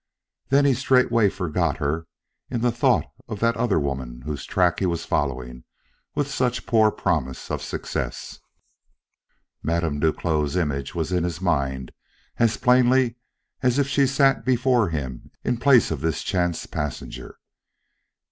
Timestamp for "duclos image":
9.99-10.95